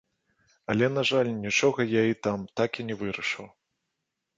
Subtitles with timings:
[0.73, 3.45] Але, на жаль, нічога я і там так і не вырашыў.